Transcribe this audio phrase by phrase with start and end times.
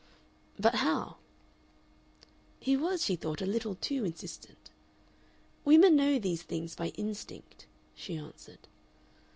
[0.57, 1.17] "But how?"
[2.59, 4.71] He was, she thought, a little too insistent.
[5.63, 8.67] "Women know these things by instinct," she answered.